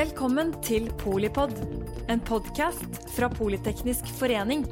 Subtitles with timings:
[0.00, 1.50] Velkommen til Polipod,
[2.08, 4.62] en podkast fra Politeknisk forening.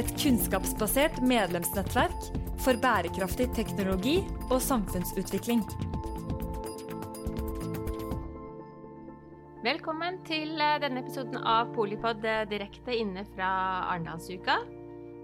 [0.00, 2.30] Et kunnskapsbasert medlemsnettverk
[2.64, 4.14] for bærekraftig teknologi
[4.46, 5.60] og samfunnsutvikling.
[9.66, 13.50] Velkommen til eh, denne episoden av Polipod eh, direkte inne fra
[13.90, 14.62] Arendalsuka.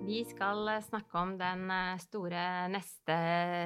[0.04, 1.64] Vi skal eh, snakke om den
[2.04, 2.45] store
[2.77, 3.16] neste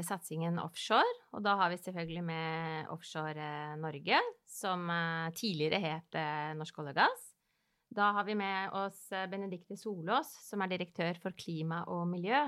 [0.06, 1.19] satsingen offshore.
[1.30, 4.18] Og da har vi selvfølgelig med Offshore Norge,
[4.50, 4.88] som
[5.36, 6.18] tidligere het
[6.58, 7.28] Norsk olje og gass.
[7.94, 12.42] Da har vi med oss Benedikte Solås, som er direktør for klima og miljø.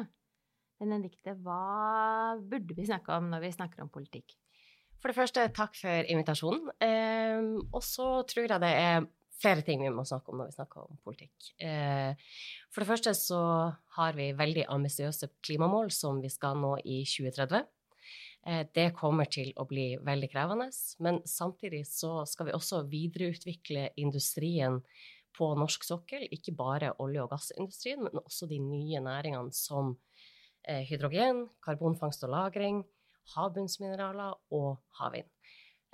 [0.83, 4.35] Benedikte, hva burde vi snakke om når vi snakker om politikk?
[5.03, 6.71] For det første, takk for invitasjonen.
[6.83, 7.43] Eh,
[7.75, 9.07] og så tror jeg det er
[9.43, 11.49] flere ting vi må snakke om når vi snakker om politikk.
[11.59, 12.15] Eh,
[12.71, 13.43] for det første så
[13.99, 17.65] har vi veldig ambisiøse klimamål som vi skal nå i 2030.
[18.47, 20.69] Eh, det kommer til å bli veldig krevende,
[21.05, 24.81] men samtidig så skal vi også videreutvikle industrien
[25.37, 26.27] på norsk sokkel.
[26.35, 29.95] Ikke bare olje- og gassindustrien, men også de nye næringene som
[30.67, 32.83] eh, hydrogen, karbonfangst og -lagring,
[33.37, 35.31] havbunnsmineraler og havvind.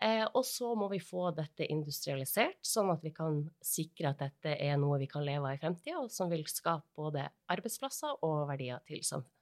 [0.03, 4.55] Eh, og så må vi få dette industrialisert, sånn at vi kan sikre at dette
[4.55, 8.47] er noe vi kan leve av i fremtida, og som vil skape både arbeidsplasser og
[8.48, 9.38] verdier til samfunnet.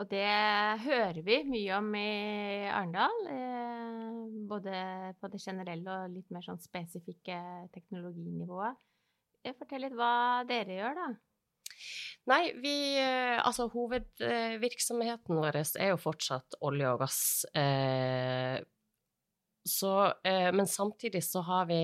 [0.00, 0.24] Og det
[0.86, 4.76] hører vi mye om i Arendal, eh, både
[5.20, 7.36] på det generelle og litt mer sånn spesifikke
[7.74, 8.80] teknologinivået.
[9.58, 10.14] Fortell litt hva
[10.48, 11.10] dere gjør, da.
[12.30, 17.22] Nei, vi eh, Altså, hovedvirksomheten vår er jo fortsatt olje og gass.
[17.58, 18.62] Eh,
[19.66, 19.92] så
[20.24, 21.82] eh, Men samtidig så har vi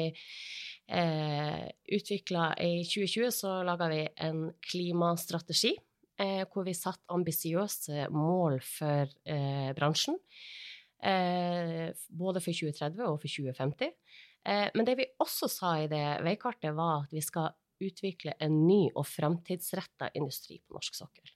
[0.89, 1.67] eh,
[1.99, 5.75] utvikla I 2020 så laga vi en klimastrategi
[6.21, 10.19] eh, hvor vi satte ambisiøse mål for eh, bransjen.
[10.99, 13.95] Eh, både for 2030 og for 2050.
[14.49, 17.51] men det vi også sa i det veikartet, var at vi skal
[17.85, 21.31] utvikle en ny og framtidsretta industri på norsk sokkel.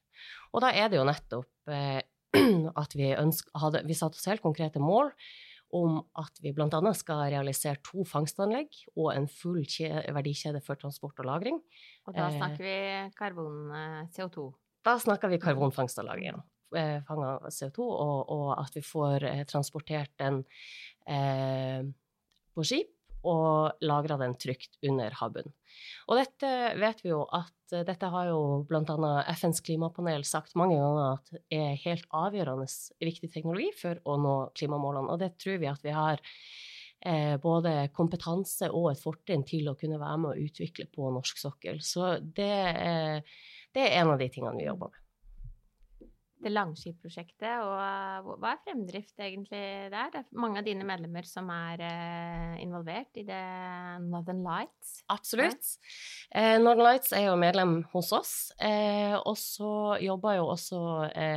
[0.52, 2.02] Og da er det jo nettopp eh,
[2.82, 5.12] at vi, ønsker, hadde, vi satte oss helt konkrete mål
[5.72, 6.80] om at vi bl.a.
[6.96, 11.62] skal realisere to fangstanlegg og en full verdikjede for transport og lagring.
[12.08, 12.76] Og da eh, snakker vi
[13.16, 14.48] karbon-CO2?
[14.50, 16.40] Eh, da snakker vi karbonfangst og lagring.
[16.72, 20.38] Fang av CO2, og, og, at vi får transportert den
[21.04, 21.84] eh,
[22.56, 22.94] på skip
[23.28, 25.54] og lagra den trygt under havbunnen.
[26.10, 26.48] Og dette
[26.80, 29.12] vet vi jo at eh, dette har jo bl.a.
[29.36, 32.66] FNs klimapanel sagt mange ganger at er helt avgjørende
[33.02, 35.12] viktig teknologi for å nå klimamålene.
[35.14, 36.20] Og det tror vi at vi har
[37.06, 41.40] eh, både kompetanse og et fortrinn til å kunne være med å utvikle på norsk
[41.46, 41.80] sokkel.
[41.86, 43.40] Så det, eh,
[43.72, 45.02] det er en av de tingene vi jobber med
[46.42, 49.62] det Langskip-prosjektet, og hva er fremdrift egentlig
[49.92, 50.10] der?
[50.12, 53.42] Det er mange av dine medlemmer som er uh, involvert i det
[54.08, 54.96] Northern Lights?
[55.12, 55.74] Absolutt.
[56.34, 58.34] Uh, Northern Lights er jo medlem hos oss,
[59.22, 59.72] og så
[60.02, 60.80] jobber jo også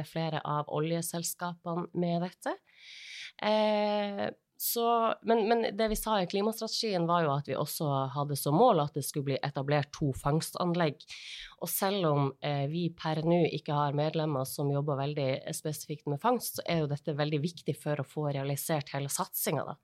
[0.10, 2.56] flere av oljeselskapene med dette.
[4.58, 8.56] Så, men, men, det vi sa i klimastrategien, var jo at vi også hadde som
[8.56, 11.04] mål at det skulle bli etablert to fangstanlegg.
[11.60, 16.24] Og selv om eh, vi per nå ikke har medlemmer som jobber veldig spesifikt med
[16.24, 19.76] fangst, så er jo dette veldig viktig for å få realisert hele satsinga.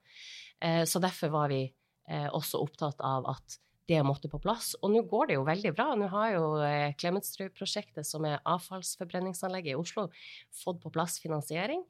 [0.63, 3.59] Eh, så derfor var vi eh, også opptatt av at
[3.91, 4.71] det måtte på plass.
[4.79, 5.89] Og nå går det jo veldig bra.
[5.99, 10.07] Nå har jo eh, Klemetsrud-prosjektet, som er avfallsforbrenningsanlegget i Oslo,
[10.63, 11.83] fått på plass finansiering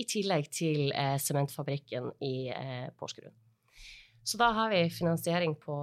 [0.00, 3.34] i tillegg til eh, sementfabrikken i eh, Porsgrunn.
[4.24, 5.76] Så da har vi finansiering på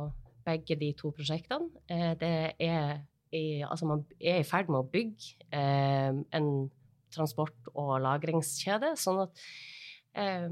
[0.47, 1.69] begge de to prosjektene.
[1.91, 3.03] Eh, det er
[3.35, 6.49] i, altså man er i ferd med å bygge eh, en
[7.13, 9.43] transport- og lagringskjede, sånn at
[10.17, 10.49] eh,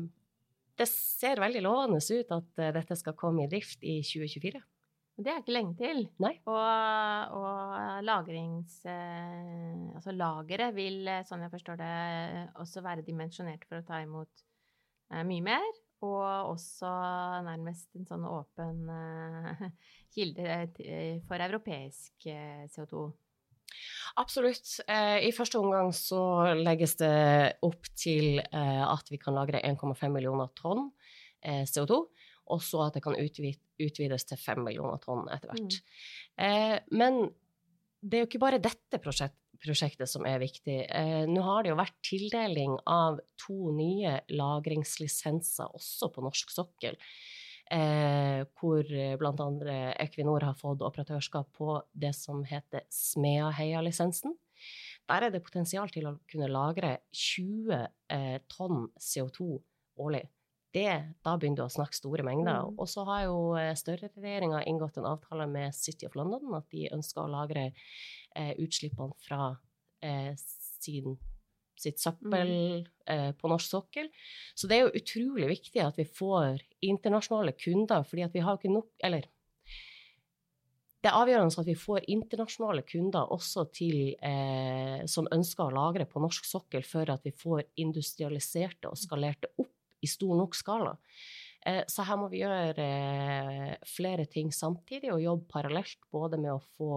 [0.77, 4.61] det ser veldig lovende ut at dette skal komme i drift i 2024.
[5.17, 6.03] Det er ikke lenge til.
[6.21, 6.35] Nei.
[6.45, 8.77] Og, og lagrings...
[8.85, 11.93] Eh, altså lageret vil, eh, sånn jeg forstår det,
[12.61, 14.43] også være dimensjonert for å ta imot
[15.13, 15.65] eh, mye mer.
[16.05, 16.89] Og også
[17.47, 19.63] nærmest en sånn åpen eh,
[20.13, 20.45] kilde
[20.85, 23.07] eh, for europeisk eh, CO2.
[24.17, 24.77] Absolutt.
[24.87, 26.19] I første omgang så
[26.55, 30.87] legges det opp til at vi kan lagre 1,5 millioner tonn
[31.43, 31.99] CO2
[32.53, 35.77] og så at det kan utvides til fem millioner tonn etter hvert.
[35.77, 36.45] Mm.
[36.45, 37.19] Eh, men
[38.01, 40.77] det er jo ikke bare dette prosjekt, prosjektet som er viktig.
[40.85, 46.99] Eh, nå har det jo vært tildeling av to nye lagringslisenser også på norsk sokkel.
[47.67, 48.87] Eh, hvor
[49.19, 49.47] bl.a.
[49.99, 54.37] Equinor har fått operatørskap på det som heter Smeaheia-lisensen.
[55.07, 57.75] Der er det potensial til å kunne lagre 20
[58.13, 59.49] eh, tonn CO2
[60.03, 60.25] årlig.
[60.75, 60.91] Det,
[61.23, 62.65] da begynner du å snakke store mengder.
[62.67, 62.75] Mm.
[62.81, 66.89] Og så har jo eh, Støre-regjeringa inngått en avtale med City of London at de
[66.93, 69.53] ønsker å lagre eh, utslippene fra
[70.03, 71.15] eh, sin,
[71.79, 72.51] sitt søppel
[73.07, 74.11] eh, på norsk sokkel.
[74.55, 78.59] Så det er jo utrolig viktig at vi får internasjonale kunder, fordi at vi har
[78.59, 79.31] ikke nok Eller
[80.97, 86.07] det er avgjørende at vi får internasjonale kunder også til, eh, som ønsker å lagre
[86.09, 90.95] på norsk sokkel, for at vi får industrialiserte og skalerte opp i stor nok skala.
[91.67, 96.53] Eh, så her må vi gjøre eh, flere ting samtidig og jobbe parallelt, både med
[96.53, 96.91] å få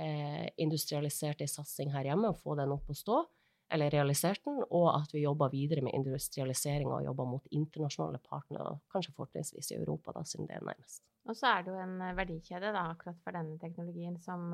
[0.00, 3.20] eh, industrialisert ei satsing her hjemme og få den opp å stå,
[3.72, 8.74] eller realisert den, og at vi jobber videre med industrialisering og jobber mot internasjonale partnere,
[8.92, 11.04] kanskje fortrinnsvis i Europa, da, siden det er nærmest.
[11.22, 14.50] Og så er det jo en verdikjede da, akkurat for denne teknologien som,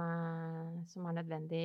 [0.92, 1.64] som er nødvendig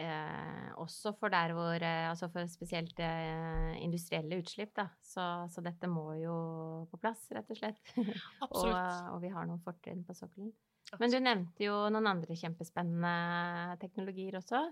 [0.00, 4.88] eh, også for der hvor eh, Altså for spesielt eh, industrielle utslipp, da.
[5.02, 6.36] Så, så, dette må jo
[6.90, 7.80] på plass, rett og slett.
[8.50, 10.52] og, og, vi har noen fortrinn på sokkelen.
[11.00, 14.66] Men du nevnte jo noen andre kjempespennende teknologier også.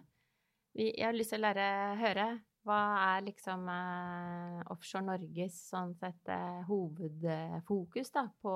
[0.76, 1.66] Vi, jeg har lyst til å lære
[2.00, 2.28] høre.
[2.68, 2.80] Hva
[3.16, 8.52] er liksom eh, Offshore Norges sånn sett eh, hovedfokus da, på,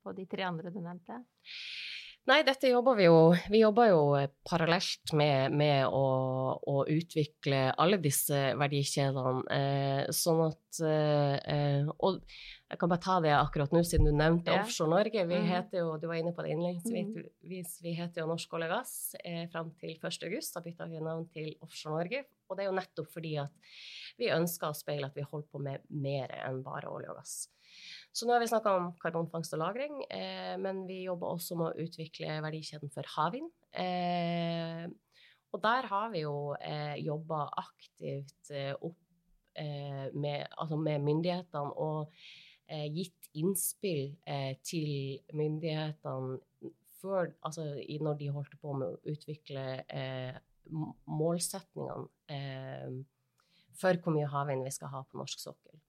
[0.00, 1.20] på de tre andre du nevnte?
[2.28, 4.00] Nei, dette jobber vi jo Vi jobber jo
[4.46, 6.04] parallelt med, med å,
[6.60, 9.44] å, utvikle alle disse verdikjedene.
[9.56, 12.20] Eh, sånn at eh, Og
[12.70, 14.60] jeg kan bare ta det akkurat nå, siden du nevnte ja.
[14.62, 15.24] Offshore Norge.
[15.26, 15.48] Vi mm.
[15.48, 17.16] heter jo, Du var inne på det innledningsvis.
[17.16, 17.78] Mm.
[17.82, 18.92] Vi heter jo Norsk olje og gass
[19.24, 20.42] eh, fram til 1.8.
[20.54, 22.26] Da bytta vi navn til Offshore Norge.
[22.50, 23.72] Og det er jo nettopp fordi at
[24.20, 27.40] vi ønsker å speile at vi holder på med mer enn bare olje og gass.
[28.12, 31.66] Så nå har vi snakka om karbonfangst og -lagring, eh, men vi jobber også med
[31.66, 33.50] å utvikle verdikjeden for havvind.
[33.72, 34.88] Eh,
[35.52, 38.98] og der har vi jo eh, jobba aktivt eh, opp
[39.54, 42.12] eh, med, altså med, myndighetene og
[42.68, 46.38] eh, gitt innspill eh, til myndighetene
[47.00, 47.64] før, altså
[48.00, 49.80] når de holdt på med å utvikle
[51.08, 52.04] målsetningene
[53.80, 55.80] for hvor mye havvind vi skal ha på norsk sokkel.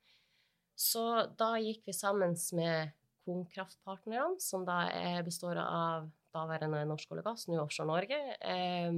[0.81, 1.03] Så
[1.37, 4.79] da gikk vi sammen med Konkraftpartnerne, som da
[5.25, 8.89] består av daværende Norsk olje og gass, nå Offshore Norge, eh,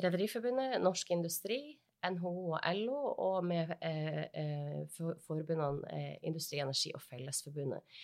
[0.00, 1.60] Rederiforbundet, Norsk Industri,
[2.06, 8.00] NHO og LO, og med eh, eh, for, forbundene eh, Industri, Energi og Fellesforbundet.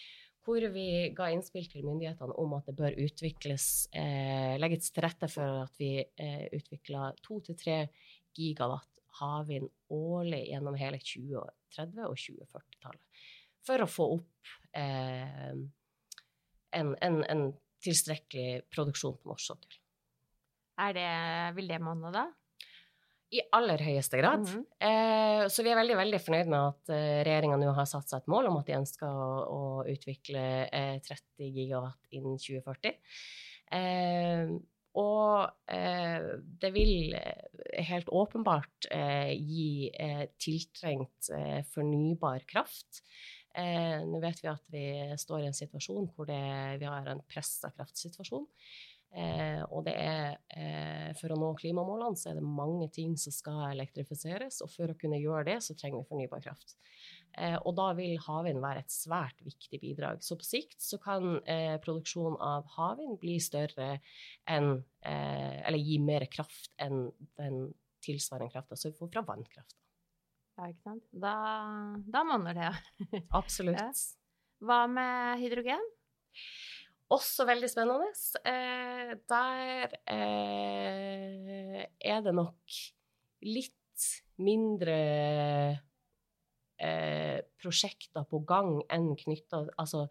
[0.47, 5.31] Hvor vi ga innspill til myndighetene om at det bør utvikles, eh, legges til rette
[5.33, 7.81] for at vi eh, utvikler to til tre
[8.37, 13.25] gigawatt havvind årlig gjennom hele 2030- og 2040-tallet.
[13.67, 15.53] For å få opp eh,
[16.77, 17.47] en, en, en,
[17.87, 19.77] tilstrekkelig produksjon på norsk sokkel.
[21.55, 22.25] vil det monne, da?
[23.35, 24.47] I aller høyeste grad.
[24.47, 24.65] Mm -hmm.
[24.89, 28.23] eh, så vi er veldig veldig fornøyd med at eh, regjeringa nå har satt seg
[28.23, 32.95] et mål om at de ønsker å, å utvikle eh, 30 gigawatt innen 2040.
[34.97, 36.29] Og eh,
[36.61, 43.03] det vil eh, helt åpenbart eh, gi eh, tiltrengt eh, fornybar kraft.
[43.57, 44.87] Eh, nå vet vi at vi
[45.21, 46.41] står i en situasjon hvor det,
[46.81, 48.49] vi har en pressa kraftsituasjon.
[49.17, 53.33] Eh, og det er eh, For å nå klimamålene så er det mange ting som
[53.33, 56.77] skal elektrifiseres, og for å kunne gjøre det, så trenger vi fornybar kraft.
[57.37, 60.23] Eh, og da vil havvind være et svært viktig bidrag.
[60.25, 63.99] Så på sikt så kan eh, produksjon av havvind bli større
[64.49, 64.71] enn
[65.05, 67.67] eh, Eller gi mer kraft enn den
[68.05, 69.77] tilsvarende krafta som vi får fra vannkraft.
[70.57, 71.05] Ja, ikke sant.
[71.13, 71.35] Da,
[72.09, 72.73] da monner det.
[73.41, 73.77] Absolutt.
[73.77, 73.91] Ja.
[74.65, 75.83] Hva med hydrogen?
[77.15, 78.09] Også veldig spennende.
[78.43, 82.79] Eh, der eh, er det nok
[83.47, 84.07] litt
[84.43, 84.97] mindre
[86.83, 90.07] eh, prosjekter på gang enn knytta altså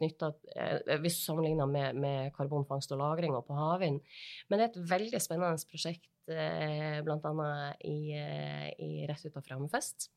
[0.00, 4.00] eh, Hvis sammenligna med, med, karbonfangst og -lagring og på havvind.
[4.48, 7.74] Men det er et veldig spennende prosjekt eh, bl.a.
[7.84, 10.10] I, eh, i rett utenfor Hammerfest.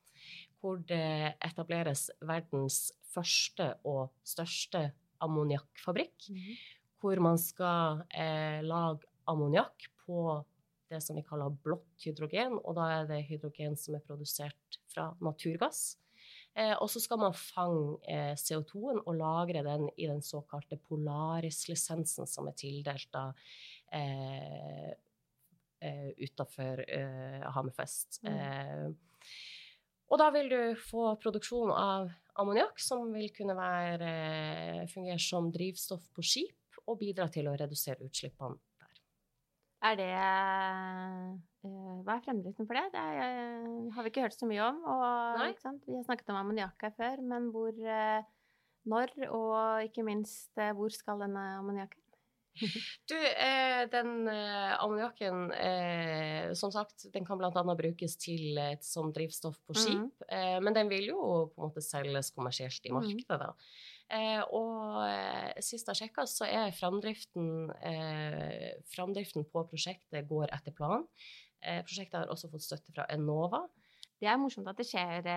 [0.60, 6.30] Hvor det etableres verdens første og største ammoniakkfabrikk.
[6.30, 6.58] Mm -hmm.
[7.00, 10.46] Hvor man skal eh, lage ammoniakk på
[10.90, 12.60] det som vi kaller blått hydrogen.
[12.64, 15.98] Og da er det hydrogen som er produsert fra naturgass.
[16.58, 22.28] Eh, og så skal man fange eh, CO2-en og lagre den i den såkalte Polaris-lisensen
[22.28, 23.38] som er tildelt av
[23.94, 24.90] eh,
[25.86, 28.22] eh, utafor eh, Hammerfest.
[28.26, 28.98] Mm.
[30.10, 35.52] Eh, og da vil du få produksjon av ammoniakk, som vil kunne være, fungere som
[35.52, 39.02] drivstoff på skip og bidra til å redusere utslippene der.
[39.90, 42.90] Er det uh, Hva er fremdriften for det?
[42.96, 44.82] Det er, uh, har vi ikke hørt så mye om.
[44.82, 45.06] Og,
[45.38, 47.76] vi har snakket om ammoniakk her før, men hvor,
[48.90, 52.09] når, og ikke minst hvor skal denne ammoniakken?
[53.10, 57.64] Du, eh, den eh, ammoniakken, eh, som sagt, den kan bl.a.
[57.78, 60.26] brukes til, et som drivstoff på skip.
[60.30, 60.66] Mm.
[60.66, 61.22] men den vil jo
[61.54, 63.00] på en måte selges kommersielt i mm.
[63.00, 63.54] markedet, da.
[64.10, 71.08] Eh, og sist jeg sjekka, så er framdriften, eh, framdriften, på prosjektet går etter planen.
[71.60, 73.66] prosjektet har også fått støtte fra Enova.
[74.20, 75.28] Det er morsomt at det skjer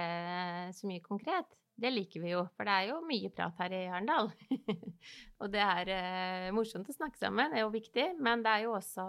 [0.75, 1.49] så mye konkret.
[1.75, 4.29] Det liker vi jo, for det er jo mye prat her i Arendal.
[5.43, 8.67] og det er eh, morsomt å snakke sammen, det er jo viktig, men det er
[8.67, 9.07] jo også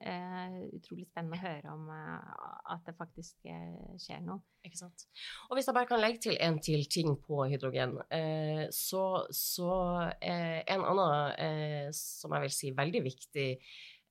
[0.00, 4.42] eh, utrolig spennende å høre om eh, at det faktisk eh, skjer noe.
[4.66, 5.06] Ikke sant.
[5.48, 9.70] Og hvis jeg bare kan legge til en til ting på hydrogen, eh, så, så
[10.18, 13.48] eh, en annen som jeg vil si veldig viktig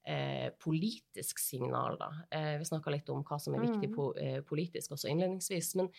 [0.06, 2.10] eh, politisk signal, da.
[2.30, 3.94] Eh, vi snakka litt om hva som er viktig mm.
[3.94, 5.74] po eh, politisk også innledningsvis.
[5.80, 5.90] Men,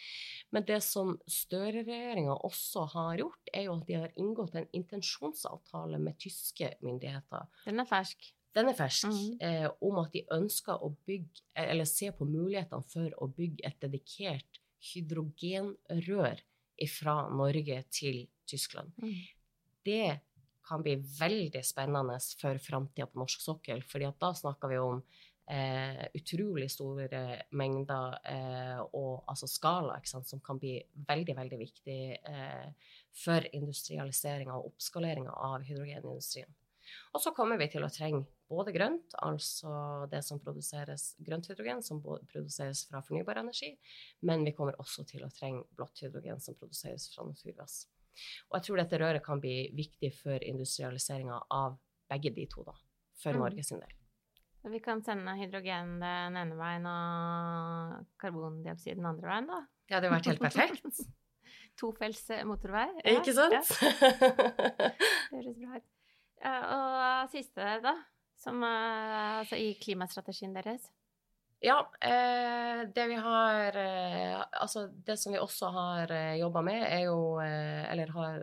[0.56, 6.02] men det som Støre-regjeringa også har gjort, er jo at de har inngått en intensjonsavtale
[6.02, 7.50] med tyske myndigheter.
[7.66, 8.32] Den er fersk.
[8.52, 9.36] Den er fersk, mm.
[9.48, 13.78] eh, om at de ønsker å bygge, eller se på mulighetene for å bygge et
[13.84, 14.60] dedikert
[14.92, 16.42] hydrogenrør
[16.90, 18.92] fra Norge til Tyskland.
[18.98, 19.14] Mm.
[19.86, 20.08] Det
[20.68, 23.84] kan bli veldig spennende for framtida på norsk sokkel.
[23.84, 25.02] fordi da snakker vi om
[25.52, 27.22] eh, utrolig store
[27.58, 30.78] mengder eh, og altså skala, som kan bli
[31.08, 36.52] veldig, veldig viktig eh, for industrialiseringa og oppskaleringa av hydrogenindustrien.
[37.16, 39.72] Og så kommer vi til å trenge både grønt, altså
[40.12, 43.72] det som produseres grønt hydrogen, som produseres fra fornybar energi,
[44.28, 47.86] men vi kommer også til å trenge blått hydrogen, som produseres fra naturgass.
[48.50, 51.80] Og jeg tror dette røret kan bli viktig for industrialiseringa av
[52.12, 52.76] begge de to, da,
[53.22, 53.44] for mm.
[53.46, 53.98] Norge sin del.
[54.72, 59.64] Vi kan sende hydrogen den ene veien og karbondioksid den andre veien, da.
[59.88, 61.02] Det hadde vært helt perfekt.
[61.82, 62.88] Tofelts motorvei.
[63.02, 63.56] Ja, Ikke sant?
[63.56, 63.64] Ja.
[65.32, 65.88] Det høres bra ut.
[66.42, 67.96] Og siste, da,
[68.38, 70.90] som, altså i klimastrategien deres?
[71.64, 76.82] Ja, eh, det vi har eh, Altså, det som vi også har eh, jobba med,
[76.90, 78.40] er jo Eller har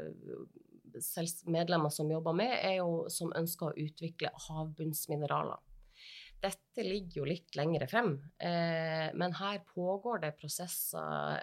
[1.46, 5.58] medlemmer som jobber med, er jo som ønsker å utvikle havbunnsmineraler.
[6.42, 11.38] Dette ligger jo litt lengre frem, men her pågår det prosesser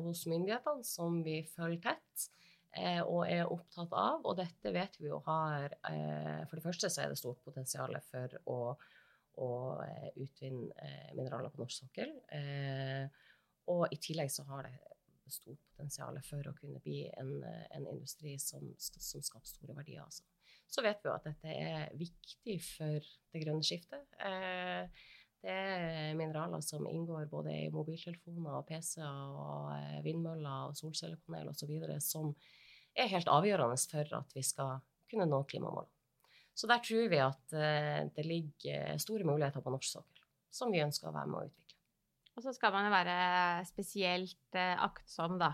[0.00, 2.26] hos myndighetene som vi følger tett
[3.04, 4.24] og er opptatt av.
[4.24, 8.40] Og dette vet vi jo har For det første så er det stort potensial for
[8.48, 8.60] å
[9.42, 9.52] å
[9.84, 12.12] eh, utvinne eh, mineraler på norsk sokkel.
[12.32, 13.06] Eh,
[13.72, 14.76] og i tillegg så har det
[15.32, 17.40] stort potensial for å kunne bli en,
[17.74, 20.04] en industri som, som, skaper store verdier.
[20.04, 20.22] Altså.
[20.70, 24.06] Så vet vi jo at dette er viktig for det grønne skiftet.
[25.42, 31.74] det er mineraler som inngår både i mobiltelefoner, og PC-er, og vindmøller, og solcellepanel osv.,
[32.02, 32.30] som
[32.94, 34.78] er helt avgjørende for at vi skal
[35.10, 35.95] kunne nå klimamålene.
[36.56, 40.84] Så der tror vi at uh, det ligger store muligheter på norsk sokkel, som vi
[40.84, 41.64] ønsker å være med å utvikle.
[42.36, 43.16] Og så skal man jo være
[43.68, 45.52] spesielt uh, aktsom da,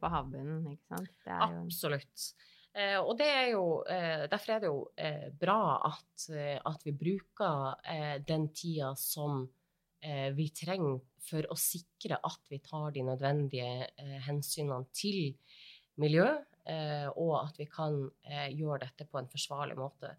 [0.00, 1.28] på havbunnen, ikke sant?
[1.36, 2.30] Absolutt.
[2.72, 3.64] Uh, og det er jo,
[4.32, 4.82] derfor er det jo
[5.40, 9.42] bra at, at, vi bruker den tida som
[10.00, 13.90] vi trenger for å sikre at vi tar de nødvendige
[14.24, 15.34] hensynene til
[16.00, 16.30] miljø,
[16.68, 17.94] og at vi kan
[18.52, 20.10] gjøre dette på en forsvarlig måte.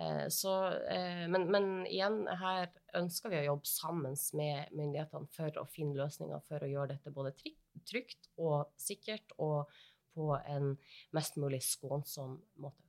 [0.00, 5.60] Eh, så, eh, men, men, igjen, her ønsker vi å jobbe sammen med myndighetene for
[5.60, 7.34] å finne løsninger for å gjøre dette både
[7.88, 9.70] trygt og sikkert og
[10.14, 10.72] på en
[11.16, 12.86] mest mulig skånsom måte.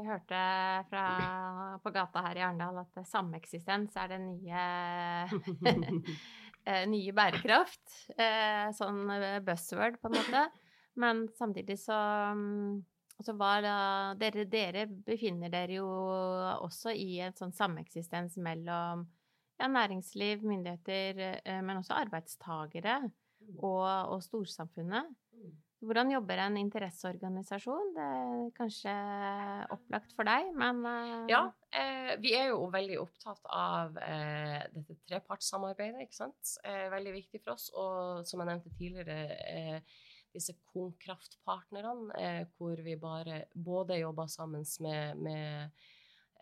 [0.00, 0.42] Jeg hørte
[0.88, 1.06] fra,
[1.84, 4.62] på gata her i Arendal at sameksistens er det nye,
[6.68, 7.84] eh, nye bærekraft.
[8.76, 9.02] Sånn
[9.44, 10.48] buzzword, på en måte.
[10.98, 11.98] Men samtidig så
[13.24, 13.76] så var da,
[14.20, 15.88] dere, dere, befinner dere jo
[16.64, 19.04] også i en sånn sameksistens mellom
[19.60, 23.58] ja, næringsliv, myndigheter, eh, men også arbeidstagere mm.
[23.58, 25.10] og, og storsamfunnet.
[25.36, 25.58] Mm.
[25.80, 27.92] Hvordan jobber en interesseorganisasjon?
[27.96, 28.92] Det er kanskje
[29.72, 31.24] opplagt for deg, men uh...
[31.30, 36.56] Ja, eh, vi er jo veldig opptatt av eh, dette trepartssamarbeidet, ikke sant.
[36.68, 37.70] Eh, veldig viktig for oss.
[37.72, 40.00] Og som jeg nevnte tidligere, eh,
[40.34, 45.70] disse konkraftpartnerne, eh, hvor vi bare både jobber sammen med, med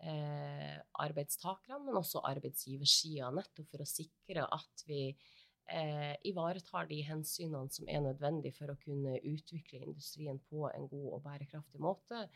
[0.03, 7.71] eh, arbeidstakerne, men også arbeidsgiversida, nettopp for å sikre at vi eh, ivaretar de hensynene
[7.73, 12.27] som er nødvendige for å kunne utvikle industrien på en god og bærekraftig måte.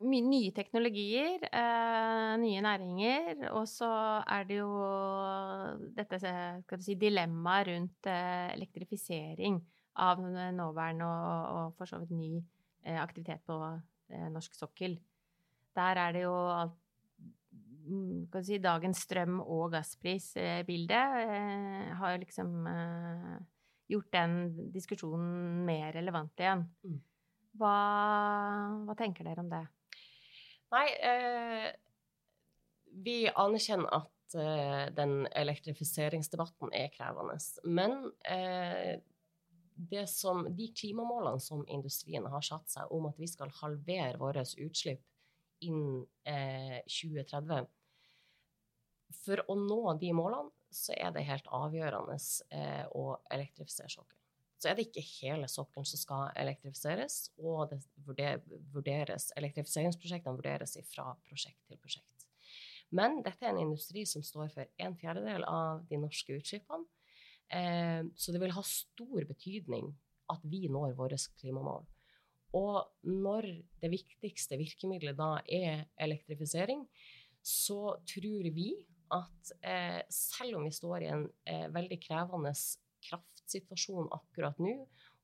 [0.00, 3.90] nye teknologier, eh, nye næringer, og så
[4.24, 4.70] er det jo
[5.92, 6.18] dette
[6.80, 9.60] si, dilemmaet rundt eh, elektrifisering
[9.96, 12.30] av nåværende og, og for så vidt ny
[12.84, 13.56] eh, aktivitet på
[14.10, 14.98] eh, norsk sokkel.
[15.76, 16.76] Der er det jo alt
[17.86, 23.36] mm, kan si, Dagens strøm- og gassprisbilde eh, har liksom eh,
[23.90, 24.40] gjort den
[24.74, 26.64] diskusjonen mer relevant igjen.
[26.86, 27.00] Mm.
[27.58, 27.76] Hva,
[28.86, 29.64] hva tenker dere om det?
[30.70, 31.68] Nei, eh,
[33.02, 37.38] vi anerkjenner at eh, den elektrifiseringsdebatten er krevende.
[37.66, 39.00] Men eh,
[40.10, 45.04] som, de klimamålene som industrien har satt seg om at vi skal halvere våre utslipp
[45.60, 46.06] innen
[46.88, 47.68] 2030 eh,
[49.24, 52.16] For å nå de målene så er det helt avgjørende
[52.54, 54.20] eh, å elektrifisere sokkelen
[54.60, 57.72] så er det ikke hele sokkelen som skal elektrifiseres, og
[58.04, 62.26] vurderes, elektrifiseringsprosjektene vurderes fra prosjekt til prosjekt.
[62.92, 66.84] Men dette er en industri som står for en fjerdedel av de norske utslippene.
[67.50, 69.90] Eh, så det vil ha stor betydning
[70.30, 71.86] at vi når våre klimamål.
[72.58, 73.46] Og når
[73.82, 76.84] det viktigste virkemidlet da er elektrifisering,
[77.42, 78.72] så tror vi
[79.14, 82.52] at eh, selv om vi står i en eh, veldig krevende
[83.06, 84.74] kraftsituasjon akkurat nå,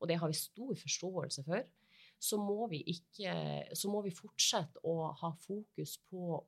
[0.00, 1.66] og det har vi stor forståelse for,
[2.18, 3.32] så må vi, ikke,
[3.76, 6.38] så må vi fortsette å ha fokus på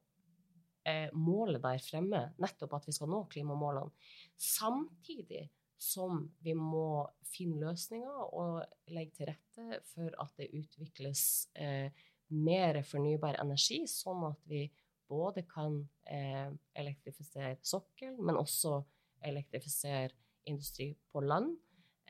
[0.88, 3.92] eh, målet der fremme, nettopp at vi skal nå klimamålene.
[4.40, 5.44] Samtidig
[5.78, 8.62] som vi må finne løsninger og
[8.94, 11.22] legge til rette for at det utvikles
[11.58, 11.90] eh,
[12.34, 14.66] mer fornybar energi, sånn at vi
[15.08, 15.80] både kan
[16.10, 18.82] eh, elektrifisere sokkel, men også
[19.24, 20.12] elektrifisere
[20.48, 21.54] industri på land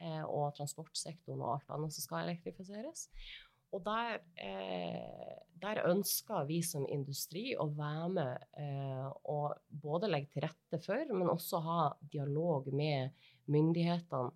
[0.02, 3.06] eh, og transportsektoren og alt annet som skal elektrifiseres.
[3.76, 10.32] Og der, eh, der, ønsker vi som industri å være med eh, og både legge
[10.32, 11.80] til rette for, men også ha
[12.12, 13.12] dialog med
[13.52, 14.32] myndighetene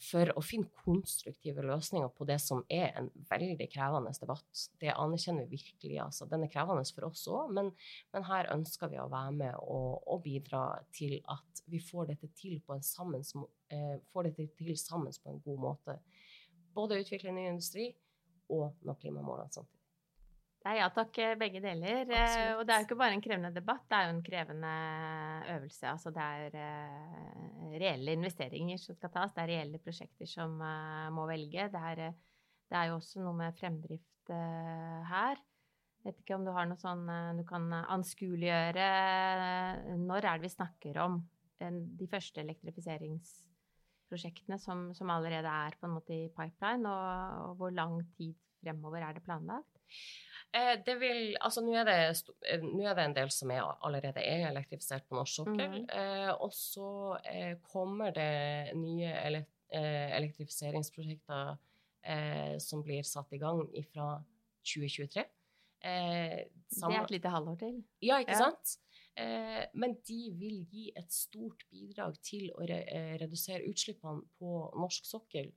[0.00, 4.62] for å finne konstruktive løsninger på det som er en veldig krevende debatt.
[4.80, 5.98] Det anerkjenner vi virkelig.
[6.00, 6.28] Altså.
[6.30, 7.68] Den er krevende for oss òg, men,
[8.14, 10.64] men, her ønsker vi å være med og, og, bidra
[10.96, 13.26] til at vi får dette til, på en sammen,
[13.74, 15.98] eh, får dette til sammen på en god måte.
[16.72, 17.90] Både utvikle ny industri
[18.50, 19.80] og nå klimamålene samtidig.
[20.60, 22.02] Det er ja takk, eh, begge deler.
[22.04, 22.58] Eh, Absolutt.
[22.58, 24.72] Og det er jo ikke bare en krevende debatt, det er jo en krevende
[25.54, 25.84] øvelse.
[25.88, 30.60] Altså det er uh, reelle investeringer som skal tas, det er reelle prosjekter som
[31.16, 31.70] må velge.
[31.72, 32.02] Det er,
[32.68, 35.40] det er, jo også noe med fremdrift her.
[36.00, 38.86] Jeg vet ikke om du har noe sånn du kan anskueliggjøre
[40.00, 41.18] Når er det vi snakker om
[41.58, 42.44] de første
[44.10, 48.34] elektrifiseringsprosjektene som, som, allerede er på en måte i pipeline, og, og hvor lang tid
[48.60, 49.80] fremover er det planlagt?
[50.52, 54.48] Eh, det vil Altså, nå er, eh, er, det en del som er, allerede er
[54.50, 55.82] elektrifisert på norsk sokkel.
[55.82, 55.88] Mm.
[55.94, 61.56] Eh, og så eh, kommer det nye ele eh, elektrifiseringsprosjekter
[62.02, 64.16] eh, som blir satt i gang fra
[64.66, 65.24] 2023.
[65.80, 67.76] det er et lite halvår til.
[68.02, 68.50] Ja, ikke ja.
[68.50, 68.76] sant?
[69.18, 75.50] Men de vil gi et stort bidrag til å redusere utslippene på norsk sokkel.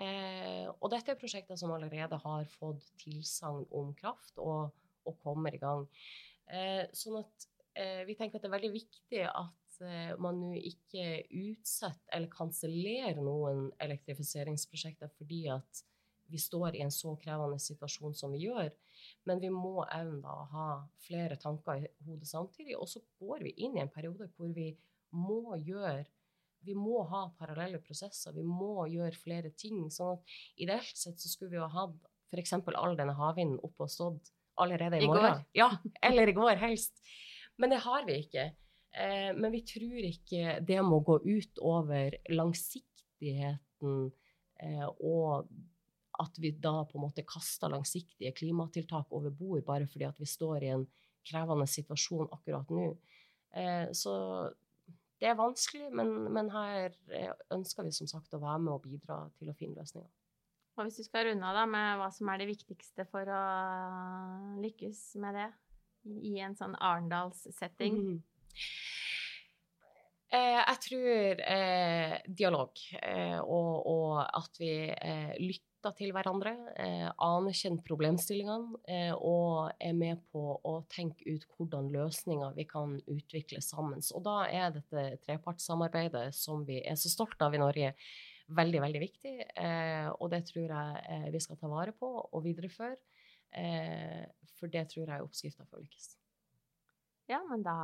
[0.00, 4.70] Eh, og dette er prosjekter som allerede har fått tilsagn om kraft og,
[5.04, 5.84] og, kommer i gang.
[6.48, 10.54] Eh, sånn at eh, vi tenker at det er veldig viktig at eh, man nå
[10.56, 15.84] ikke utsetter eller kansellerer noen elektrifiseringsprosjekter fordi at
[16.32, 18.72] vi står i en så krevende situasjon som vi gjør.
[19.28, 20.68] Men vi må evne å ha
[21.06, 22.74] flere tanker i hodet samtidig.
[22.78, 24.72] Og så går vi inn i en periode hvor vi
[25.12, 26.04] må gjøre
[26.62, 29.88] vi må ha parallelle prosesser, vi må gjøre flere ting.
[29.90, 31.96] sånn at ideelt sett så skulle vi jo hatt
[32.32, 32.54] f.eks.
[32.54, 34.30] all denne havvinden oppe og stått
[34.62, 35.40] allerede i, I morgen.
[35.40, 35.44] Går.
[35.58, 35.68] Ja,
[36.08, 37.02] eller i går, helst.
[37.60, 38.46] Men det har vi ikke.
[38.92, 43.98] Eh, men vi tror ikke det må gå ut over langsiktigheten
[44.62, 45.48] eh, og
[46.22, 50.28] at vi da på en måte kaster langsiktige klimatiltak over bord bare fordi at vi
[50.28, 50.86] står i en
[51.26, 52.88] krevende situasjon akkurat nå.
[53.54, 54.14] Eh, så
[55.22, 58.86] det er vanskelig, men, men, her eh, ønsker vi som sagt å være med og
[58.88, 60.10] bidra til å finne løsninger.
[60.72, 63.42] Og hvis du skal runde av med hva som er det viktigste for å
[64.64, 65.50] lykkes med det
[66.32, 67.98] i en sånn Arendals-setting?
[68.00, 68.18] Mm.
[70.32, 75.34] Eh, jeg tror eh, dialog, eh, og, og, at vi eh,
[75.82, 81.90] lytter til hverandre, eh, anerkjenner problemstillingene eh, og er med på å tenke ut hvordan
[81.90, 84.00] løsninger vi kan utvikle sammen.
[84.14, 87.94] Og da er dette trepartssamarbeidet som vi er så stolt av i Norge,
[88.48, 89.34] veldig, veldig viktig.
[89.56, 92.96] Eh, og det tror jeg eh, vi skal ta vare på og videreføre.
[93.52, 94.26] Eh,
[94.58, 96.14] for det tror jeg er oppskrifta for å lykkes.
[97.30, 97.74] Ja, men da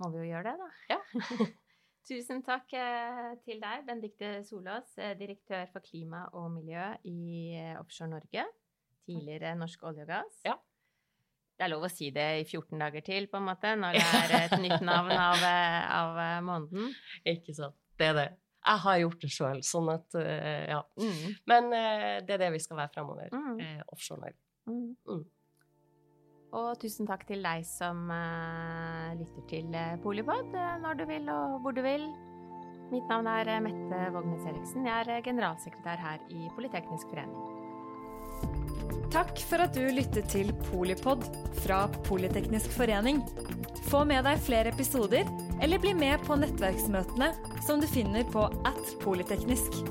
[0.00, 0.96] må vi jo gjøre det, da.
[0.96, 1.50] Ja.
[2.02, 7.76] Tusen takk eh, til deg, Benedicte Solås, eh, direktør for klima og miljø i eh,
[7.78, 8.46] Offshore Norge.
[9.06, 10.40] Tidligere Norsk olje og gass.
[10.46, 10.56] Ja.
[11.58, 14.06] Det er lov å si det i 14 dager til, på en måte, når det
[14.18, 16.90] er et nytt navn av, av måneden.
[17.28, 17.78] Ikke sant.
[18.00, 18.28] Det er det.
[18.62, 20.18] Jeg har gjort det sjøl, sånn at
[20.70, 20.80] Ja.
[20.98, 21.22] Mm.
[21.50, 23.30] Men det er det vi skal være framover.
[23.34, 23.82] Mm.
[23.94, 24.38] Offshore Norge.
[24.70, 25.22] Mm.
[26.52, 31.76] Og tusen takk til deg som uh, lytter til Polipod når du vil og hvor
[31.76, 32.10] du vil.
[32.92, 34.84] Mitt navn er Mette Vågnes Eriksen.
[34.84, 37.40] Jeg er generalsekretær her i Politeknisk forening.
[39.12, 41.24] Takk for at du lyttet til Polipod
[41.64, 43.20] fra Politeknisk forening.
[43.88, 45.28] Få med deg flere episoder,
[45.60, 47.32] eller bli med på nettverksmøtene
[47.66, 49.82] som du finner på at polyteknisk.